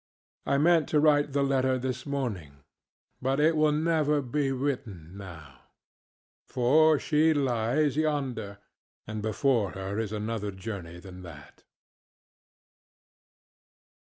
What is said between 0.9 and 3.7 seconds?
write the letter this morning. But it